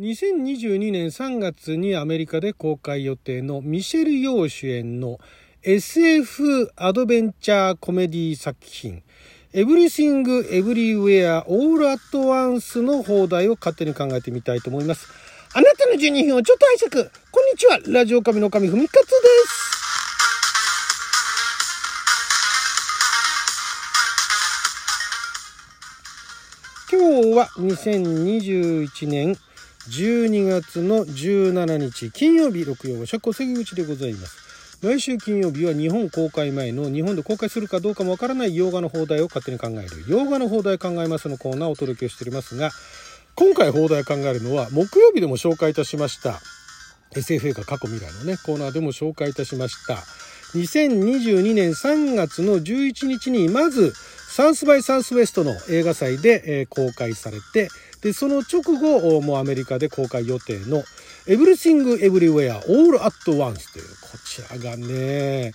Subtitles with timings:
[0.00, 5.18] 2022年3月にアメリカで公開予定のミシェル・ヨー主演の
[5.62, 9.02] SF アドベンチャーコメディ作品
[9.52, 15.06] Everything Everywhere All at Once の放題を勝手に考えてみたいと思います。
[15.52, 17.10] あなたの12分をちょっと拝借。
[17.30, 17.78] こんにちは。
[17.88, 19.08] ラジオ神の神ふみかつで
[19.48, 19.70] す。
[26.90, 29.36] 今日は2021年
[29.88, 34.78] 12月の17日金曜日6曜社交関口でございます。
[34.82, 40.04] 毎週金曜日は日本公開前の日本で公開するかどうかもわからない洋画の放題を勝手に考える。
[40.08, 42.70] 洋画の放題考えますのコーナーをお届けしておりますが
[43.34, 46.40] 今回放題考えるのは木曜日でも紹介いたしました。
[47.12, 49.96] SF 映画過去未来のねコーナーでも紹介いたしました。
[50.54, 57.68] 2022年3月の11日にまずサウスバイサウスウェストの映画祭で、えー、公開されて
[58.00, 60.82] で、その直後、もうアメリカで公開予定の
[61.26, 65.52] Everything Everywhere All at Once という、こちらがね、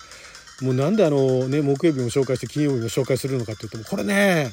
[0.62, 4.52] もうなんであのね、木曜日も紹介して金曜日も紹介するのかって言っても、これね、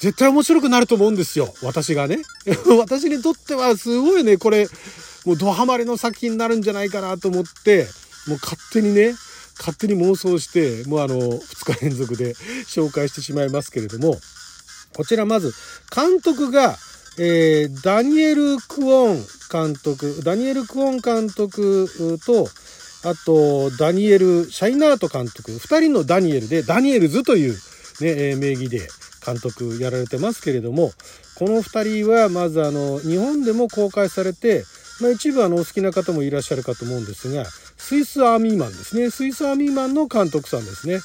[0.00, 1.54] 絶対面白くなると思うんですよ。
[1.62, 2.22] 私がね。
[2.78, 4.68] 私にとってはすごいね、これ、
[5.24, 7.88] もうドハマりの作品になるんじゃないかなと思って、
[8.26, 9.14] もう勝手にね、
[9.58, 12.34] 勝手に妄想して、もうあの、2日連続で
[12.66, 14.18] 紹介してしまいますけれども、
[14.94, 15.52] こちらまず、
[15.94, 16.76] 監督が、
[17.16, 19.16] えー、ダニエル・クオン
[19.52, 21.88] 監督、ダニエル・クオン監督
[22.26, 22.48] と、
[23.08, 27.56] あと、ダニエル・シャイナート監督、二人のダニエルで、ダニエルズという、
[28.00, 28.80] ね、名義で
[29.24, 30.92] 監督やられてますけれども、
[31.36, 34.64] この二人は、まずあの、日本でも公開されて、
[35.00, 37.44] まあ、一部あの、お好きな方もいらっしゃるかと思うんですが、
[37.84, 39.10] スイスアーミーマンですね。
[39.10, 41.00] スイスアーミーマンの監督さんですね。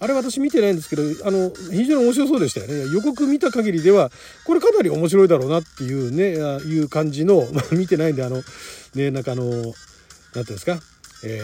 [0.00, 2.90] あれ私見てないんですけど、あの、非常に面白そうでしたよね。
[2.90, 4.10] 予告見た限りでは、
[4.46, 6.30] これかなり面白いだろうなっていうね、
[6.64, 8.42] いう感じの、 まあ見てないんで、あの、
[8.94, 9.74] ね、なんかあの、なんてい
[10.32, 10.80] うんですか、
[11.22, 11.38] え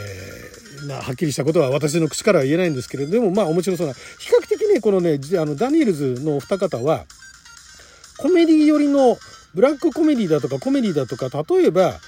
[0.84, 4.00] ー、なはっきりしたことは私の口からは言えないんですけれどでもまあ面白そうな比
[4.42, 7.04] 較的ねこのねあのダニエルズのお二方は
[8.16, 9.16] コメディ寄りの
[9.54, 12.00] ブラックコメディだとかコメディだとか例えば「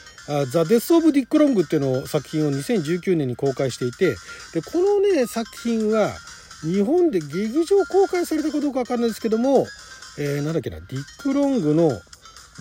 [0.51, 4.17] ザ・デス・オブ・ディック・ロング」っていうのを作品を2019年に公開していて
[4.53, 6.13] でこのね作品は
[6.63, 9.67] 日本で劇場公開されたかどうかわかんないですけども、
[10.19, 12.01] えー、なんだっけな、ディック・ロングの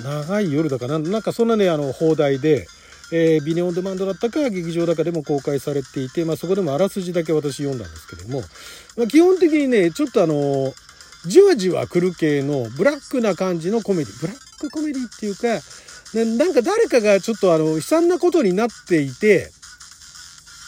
[0.02, 2.68] 長い夜だかな、なんかそんなね、あの、放題で、
[3.12, 8.42] えー、ビデオオンデマンドだったか劇場だかでも公開されていて、まあそこでもあらすじだけ私読んだんですけども、
[8.96, 10.74] まあ、基本的にね、ちょっとあの、
[11.26, 15.60] じわじわ来る系のブラックな感じのコメディ、ブラックコメディっていうか、
[16.14, 19.52] なんか誰かがちょっとあの、悲惨なことになっていて、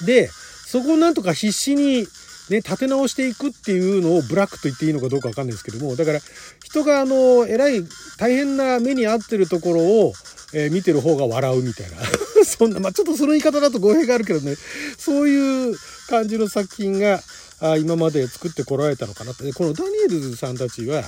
[0.05, 2.07] で、そこをなんとか必死に
[2.51, 6.19] ね、立て直していくっていうのをブラックと言っていいのかどうかわかんないですけども、だから
[6.63, 7.83] 人があの、えらい
[8.17, 10.13] 大変な目に遭ってるところを、
[10.53, 11.97] えー、見てる方が笑うみたいな。
[12.43, 14.57] そんな、まあ、ちょっとその言い方だと語弊があるけどね、
[14.97, 15.77] そういう
[16.09, 17.21] 感じの作品が、
[17.59, 19.53] あ今まで作ってこられたのかなって。
[19.53, 21.03] このダニエルズさんたちは、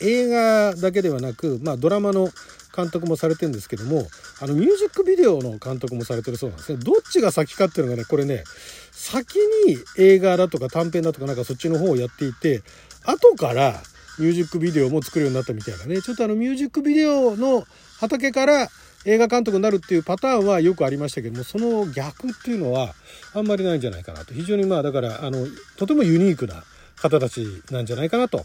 [0.00, 2.30] 映画だけではなく、まあ、ドラマの
[2.76, 4.06] 監督もされてるんですけども、
[4.40, 6.78] あの、ミュージックビデオの監督もされてるそうなんですね。
[6.82, 8.44] どっちが先かっていうのがね、これね、
[8.92, 12.62] 先に映画だとか短編だとかなんかそっちの方をやっていて、
[13.04, 13.80] 後から
[14.18, 16.02] ミュージックビデオも作るようになったみたいなね。
[16.02, 17.64] ちょっとあのミュージックビデオの
[18.00, 18.68] 畑から
[19.04, 22.94] 映画監督になるっていうパターンはよくありましたけども、その逆っていうのは
[23.34, 24.34] あんまりないんじゃないかなと。
[24.34, 26.64] 非常にまあだから、あの、とてもユニークな
[26.96, 28.44] 方たちなんじゃないかなと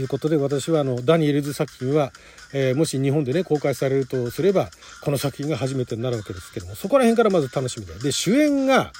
[0.00, 2.12] いうことで私はあのダニエルズ作品は、
[2.52, 4.68] えー、もし日本でね公開されるとすれば
[5.02, 8.92] この作品が初めてになるわけですけどもそこら辺からまず楽しみでで主演が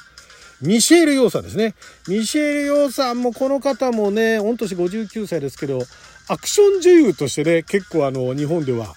[0.61, 1.75] ミシェール・ヨーさんですね。
[2.09, 5.81] ミシェール・ヨーさんもこの方もね御年59歳ですけど
[6.29, 8.95] アクション女優としてね結構あの日本では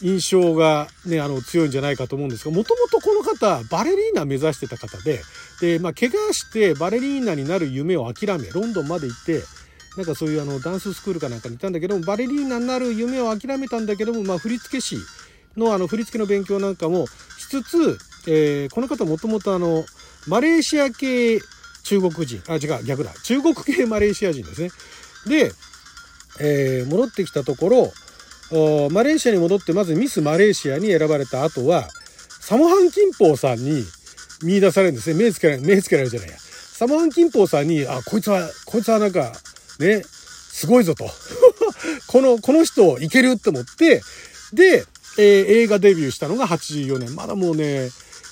[0.00, 5.20] 印象がね、あの、強いんじゃないかと思うんですが、もともとこの方、バレリーナ目指してた方で、
[5.60, 9.42] で、まあ、怪我してバレリーナになる夢を諦め、ロンドンまで行って、
[9.98, 14.96] なんかそういうあのダンススクールかなんかにいたんだけどバレリーナになる夢を諦めたんだけども、まあ、振付師
[15.56, 19.84] のあの振付の勉強なんかもしつつ、えー、この方もともとあの
[20.28, 21.40] マレーシア系
[21.82, 23.10] 中国人あ違う逆だ。
[23.24, 24.70] 中国系マレーシア人ですね。
[25.26, 25.50] で、
[26.38, 31.88] えー、戻ってきたところマレーシアに戻ってまずミスマレーシアに選ばれた後は
[32.40, 33.82] サモハン・キンポーさんに
[34.44, 35.18] 見出されるんですね。
[35.18, 36.36] 目つけられ目つけられるじゃないや。
[36.38, 39.32] サモハン・キンポーさんにあこいつはこいつはなんか
[39.78, 41.08] ね、すごいぞと。
[42.08, 44.02] この、この人いけるって思って、
[44.52, 44.84] で、
[45.18, 47.14] えー、映画デビューしたのが84年。
[47.14, 47.90] まだもうね、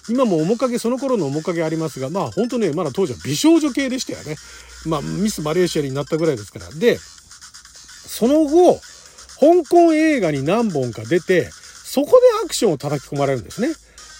[0.09, 4.37] 今も面影、その頃の面影ありますが、まあ本当ね、まだ当時は美少女系でしたよね。
[4.85, 6.71] まあミスマレーシアになったぐらいですから。
[6.71, 8.81] で、その後、
[9.41, 11.51] 香港映画に何本か出て、
[11.85, 13.69] そこでアクションを叩き込まれるんですね。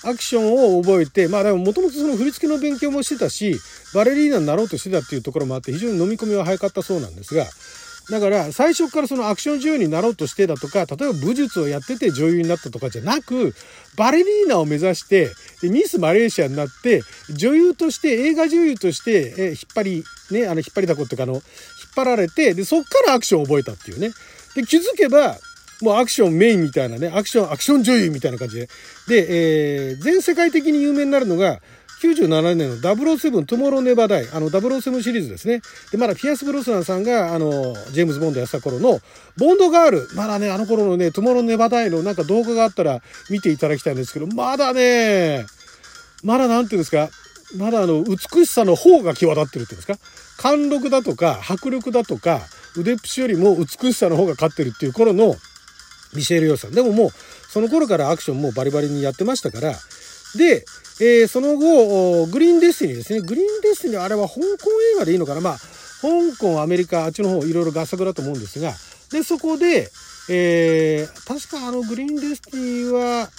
[0.07, 3.59] アクションを覚えて、まあでももともとその振り付けの勉強もしてたし、
[3.95, 7.45] バレリーナになろうとしてたっていうところもあって非常に飲み込みは早かったそうなんですが、
[8.11, 13.53] だから最初からそのアクション女優になろうとしてだとか、例えば武術をやってて女優になったとかじゃなく、
[13.97, 15.31] バレリーナを目指して、
[15.63, 21.43] ミスマレーシアになって、女優として、映画女優として、え引っ張り、ね、あの、引っ張りだこっていうか、の、引っ
[21.97, 24.11] 張られて、で、そっからアクションを覚えたっていうね。
[24.55, 25.37] で、気づけば、
[25.83, 28.69] もうアクションメインみたいなね、アクション、アクション女優みたいな感じで。
[29.09, 31.61] で、えー、全世界的に有名になるのが、
[32.03, 35.63] 97年の007トモロネバダイ、あの007シリーズですね。
[35.91, 39.01] で、まだピアス・ブロスナンさんが、あの、ジェームズ・ボンドやった頃の、
[39.39, 45.47] ボンドガール、まだね、あの頃のね、トモロネバダイのなんか動画があったら見ていただきたいんですけど、まだね、
[46.23, 47.09] まだなんていうんですか、
[47.57, 49.99] まだあの、美しさの方が際立ってるっていうんですか、
[50.37, 52.43] 貫禄だとか、迫力だとか、
[52.77, 55.35] 腕っぷしよりも美しさの方が勝ってるっていう頃の
[56.17, 56.73] ミシェル・ヨーさん。
[56.73, 57.11] でももう、
[57.49, 59.77] その頃からアクションもバリバリにやってましたから、
[60.37, 60.65] で、
[61.01, 63.21] えー、その後、グリーンデスティニーですね。
[63.21, 64.41] グリーンデスティニー、あれは香港
[64.95, 65.59] 映画でいいのかなまあ、
[66.01, 68.75] 香港、アメリカ、あっちの方、いろいろ合作だと思うんですが、
[69.13, 69.91] で、そこで、
[70.29, 73.31] えー、確かあの、グリーンデスティニーは、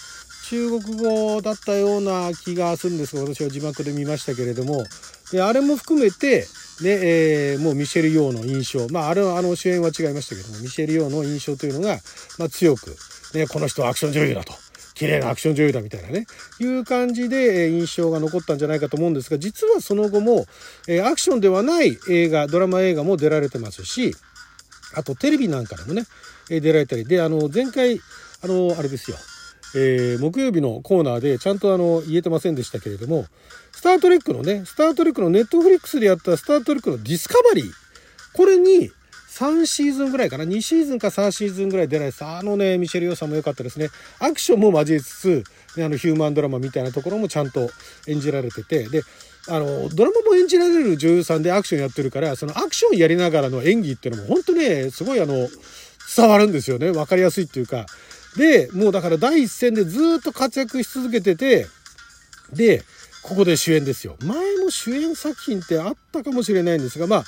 [0.49, 4.85] 中国語だったような気がするんですが、私は字幕で見ましたけれども、
[5.31, 6.47] であれも含めて、
[6.81, 11.97] で、えー、もうミシェル・ヨーの印象、まあ、あれはあの主演は違いましたけども、ミシェル・ヨーの印象というのが、
[12.37, 12.95] まあ、強く、
[13.33, 14.53] ね、この人はアクション女優だと。
[14.97, 16.25] 綺麗なアクション女優だみたいなね、
[16.59, 20.45] いう感じで印象が残ったんじゃないかと思うんですが、実はその後も、
[20.87, 24.15] えアクションではない映画、ドラマ映画も出られてますし、
[24.95, 26.05] あとテレビなんかでもね、
[26.49, 27.99] 出られたり、で、あの、前回、
[28.41, 29.17] あの、あれですよ、
[29.79, 33.25] えー、木曜日のコーナーでちゃんとあの、言えてませんでしたけれども、
[33.71, 37.71] スタートレックのね、スタートレックのネットフリックスでやったスタートレックのディスカバリー、
[38.33, 38.91] これに
[39.37, 43.89] 3シーズンぐらいかな、2シーズンか3シーズンぐらい出られてた、あのね、ミシェル・ヨーさんも良かったですね。
[44.19, 45.43] アクションも交えつつ、
[45.77, 47.69] ね、あの、ヒューマンドラマみたいなところもちゃんと
[48.07, 49.03] 演じられてて、で、
[49.47, 55.47] あの、ドラマも演じられる女優さんでアクションやってるから、そのアクションやりながらの演技っていうのも本当ね、すごいあの、
[56.15, 56.89] 伝わるんですよね。
[56.89, 57.85] わかりやすいっていうか。
[58.37, 61.67] で、もうだから第一線でずっと活躍し続けてて、
[62.53, 62.83] で、
[63.23, 64.15] ここで主演ですよ。
[64.23, 67.23] 前も主演作品ってあったかもしれないんですが、まあ、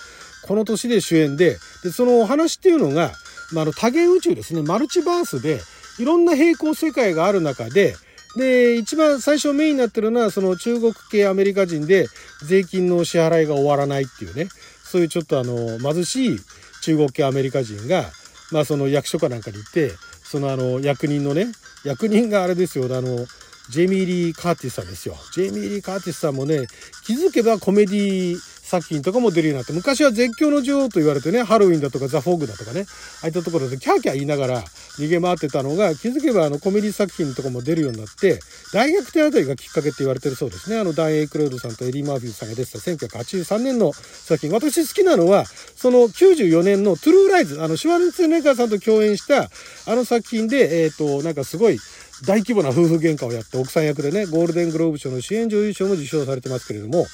[0.47, 3.11] この年で主演で、で、そのお話っていうのが、
[3.51, 5.59] まあ、あの多元宇宙ですね、マルチバースで、
[5.97, 7.95] いろんな平行世界がある中で、
[8.38, 12.07] で、一番最初メインになってるのは、その中国系アメリカ人で
[12.44, 14.47] 税金の支払いが終わらないっていうね、
[14.83, 16.39] そういうちょっとあの、貧しい
[16.83, 18.05] 中国系アメリカ人が、
[18.51, 19.91] まあその役所かなんかに行って、
[20.29, 21.47] そのあの、役人のね、
[21.83, 23.25] 役人があれですよ、あの、
[23.71, 25.15] ジェイミー・リー・カーティスさんですよ。
[25.33, 26.67] ジェイミー・リー・カーティスさんもね、
[27.03, 28.35] 気づけばコメディ
[28.69, 32.86] 作品とかも出るようになって、昔は絶叫の女王と言われてね、ハロウィンだとかザ・フォーグだとかね、
[33.21, 34.62] ああいったところでキャーキャー言いながら
[35.00, 38.39] 逃げ回ってたのが、気づけばあのコメディ作品とかも出るようになって、
[38.71, 40.77] 大学手当たりがきっかけって言われてるそうですね。
[40.77, 44.51] あの、ダン・エイクロードさんとエディ・マーフィーさんが出てた1983年の作品。
[44.51, 45.45] 私好きなのは、
[45.75, 49.50] その94年のトゥルーライズ、あの、シュワルツェネッガーさんと共演した
[49.88, 51.80] あの作品で、えっ、ー、と、なんかすごい、
[52.25, 57.07] 大規模な夫婦喧嘩をやって奥さん役でね、ゴールデングローブ賞の主演女優賞も受賞されてますけれども、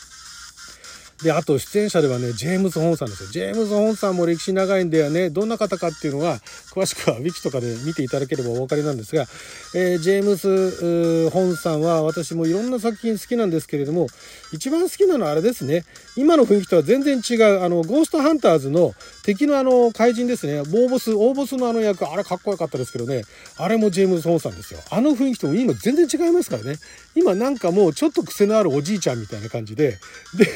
[1.23, 3.29] で、あと出演者ではね、ジェームズ・ホンさんですよ。
[3.29, 5.29] ジェームズ・ホンさんも歴史長いんだよね。
[5.29, 6.39] どんな方かっていうのは、
[6.73, 9.25] 詳しくはウィキとかで見ていただければお分かりなんですが、
[9.73, 14.07] えー、ジェームズ・ホンさんは私もいろんな作品好きなんですけれども、
[14.51, 15.85] 一番好きなのはあれですね。
[16.17, 18.93] 今の雰囲気とは全然違う、あの、ゴーストハンターズの
[19.23, 20.63] 敵のあの、怪人ですね。
[20.63, 23.23] ボーボス、大ボスのあの役、あれかっこよかったですけどね。
[23.57, 24.81] あれもジェームズ・ホンさんですよ。
[24.91, 26.75] あの雰囲気とも今全然違いますからね。
[27.15, 29.97] 今なんかもうちょっと癖のあるおじいちゃんみたいな感じで、
[30.37, 30.47] で、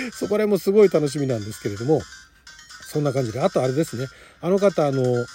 [0.12, 2.02] そこら辺もすごい楽しみなんですけれども、
[2.90, 3.40] そんな感じで。
[3.40, 4.06] あとあれですね。
[4.40, 5.26] あの方、あの、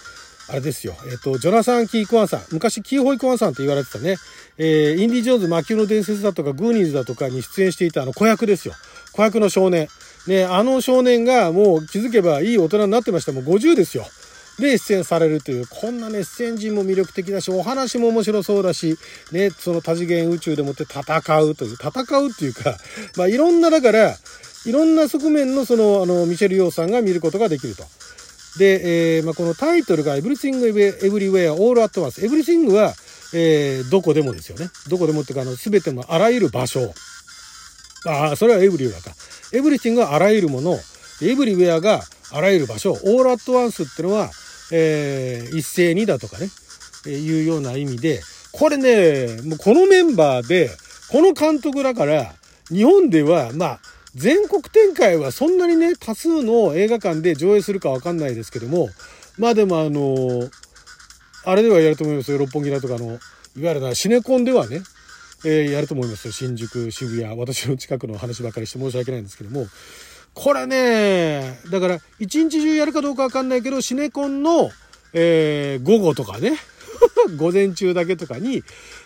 [0.50, 0.96] あれですよ。
[1.10, 2.42] えっ、と、ジョナサン・キー・コアンさん。
[2.52, 4.18] 昔、キーホイ・コアンさんって言われてたね。
[4.58, 8.74] えー、インディ・ジョーンズ、魔球の伝説だとか、グーニーズだとかに出演していたあの子役ですよ。
[9.14, 9.88] 子役の少年。
[10.28, 13.32] ね、あの少年がもう気づけばいい大人になってました。
[13.32, 14.06] もう50ですよ。
[14.60, 18.98] で、出演されるという、こんなね、出演陣も魅力的だし、お話も面白そうだし、
[19.32, 21.02] ね、その多次元宇宙でもって戦
[21.42, 22.78] うという、戦うっていうか、
[23.18, 24.16] まあ、いろんな、だから、
[24.66, 27.84] いろんな側面のその、あの、ミシェル・ヨーさんが見ることができると。
[28.58, 32.22] で、えー、まあ、このタイトルが Everything Everywhere All at Once。
[32.22, 32.94] Everything は、
[33.34, 34.70] えー、どこでもですよね。
[34.90, 36.94] どこでもっていうか、あの、すべてのあらゆる場所。
[38.06, 39.12] ああ、それはエブリウェアか。
[39.54, 40.78] エブリティングはあらゆるもの。
[41.22, 42.02] エブリウェアが
[42.32, 42.92] あらゆる場所。
[42.92, 44.30] オールアットワンスっていうのは、
[44.72, 46.50] えー、一斉にだとかね、
[47.08, 50.70] えー、いうような意味で、これね、もうこのメンバーで、
[51.12, 52.34] この監督だから、
[52.70, 53.80] 日本では、まあ、
[54.16, 58.90] 全国展開はそんなにね、多数の映画館で上映するかわかんないですけども、
[59.38, 60.50] まあでもあの、
[61.46, 62.38] あれではやると思いますよ。
[62.38, 63.20] 六本木だとかの、いわ
[63.56, 64.82] ゆるな、シネコンではね、
[65.46, 66.34] えー、やると思いますよ。
[66.34, 69.68] 新宿、渋谷、私の近くの話ばかりして申し訳ないんですけども、
[70.34, 74.70] これね、だから、一日中やるかどうかわかんないけど、シネコンの、
[75.14, 76.58] えー、午後とかね、
[77.38, 78.64] 午前中だけとかに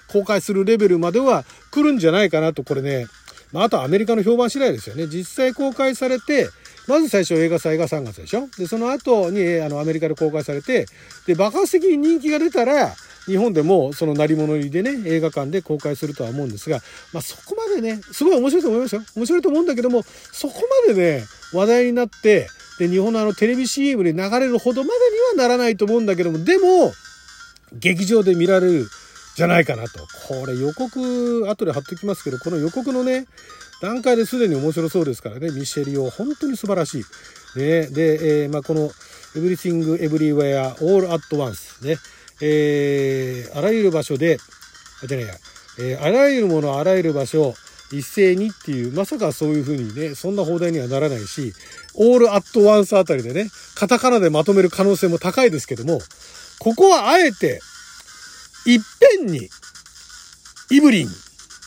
[0.08, 3.08] 公開するレベルまでは来るんじゃないかなと、これね、
[3.54, 5.08] まあ、あとアメリカの評判次第ですよね。
[5.08, 6.50] 実際公開されて、
[6.88, 10.86] まず最初映画祭が3月でしょで、その後にあのアメリカで公開されて、
[11.26, 12.94] で、爆発的に人気が出たら、
[13.26, 16.80] 日本でもその鳴り物入りでね、映画館で公開するとは思うんですが、
[17.14, 19.02] まあそこまでね、すごい面白いと思いますよ。
[19.16, 22.48] 面白いと思うんだけども、そこまでね、話題になって、
[22.80, 26.94] で、日本のあのテレビ CM で流れるほどまでにはならないと思うんだけども、でも、
[27.74, 28.88] 劇場で見られる
[29.38, 30.00] じゃないかなと。
[30.28, 33.28] これ予告、後で貼っときますけど、この予告のね、
[33.84, 37.02] 段階ですでに面白そうですからね、ミシェリオ、本当に素晴らし
[37.56, 37.60] い。
[37.60, 38.90] ね、で、えー、まあ、この、
[39.36, 41.98] Everything Everywhere All at Once ね、
[42.42, 44.40] えー、あらゆる場所で、
[45.04, 45.36] あ、じゃないや、
[45.82, 47.54] えー、あらゆるもの、あらゆる場所、
[47.92, 51.54] 一斉にっていう、まさかそういうふうにね、そんな放題にはならないし、
[51.94, 56.02] オールアットワンスあたりでね、カタカナでまとめる可能性も高いですけども、
[56.58, 57.62] ここはあえて、
[58.68, 58.80] いっ
[59.18, 59.50] ぺんに、
[60.72, 61.08] イブリン、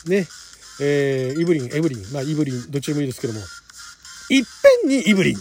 [0.07, 0.26] ね、
[0.83, 3.40] えー、イブリン、エブリン、まあ、イブリン、どっちでもいいですけども、
[4.28, 4.45] いっ
[4.83, 5.37] ぺんにイブリン、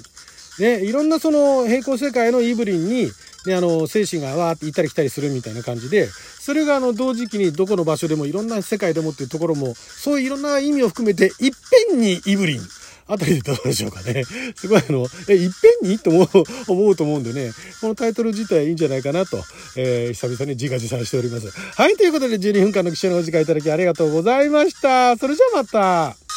[0.60, 3.12] ね、いろんなその平行世界のイブリンに、
[3.46, 11.52] ね、あの、精神がわーって行ったり来たりするみたいな感じで、それがあの、同時期にどこの場所でもいろんな世界でもっていうところも、そういういろんな意味を含めて、いっ
[11.90, 12.62] ぺんにイブリン、
[13.10, 14.24] あたりでどうでしょうかね。
[14.56, 15.50] すごいあの、え、いっ
[15.82, 17.52] ぺんにと思う、 思うと思うんでね、
[17.82, 19.44] このタイトル自体いいんじゃないかなと、
[19.76, 21.50] えー、久々に自画自賛しております。
[21.50, 25.18] はい、ということで12分間の記者のお時間いただきありがとうございました。
[25.18, 26.29] それじゃあまた。